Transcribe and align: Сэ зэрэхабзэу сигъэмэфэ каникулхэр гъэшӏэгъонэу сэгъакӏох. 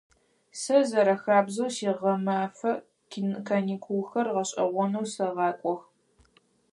Сэ 0.61 0.77
зэрэхабзэу 0.89 1.69
сигъэмэфэ 1.75 2.71
каникулхэр 3.47 4.27
гъэшӏэгъонэу 4.33 5.05
сэгъакӏох. 5.13 5.81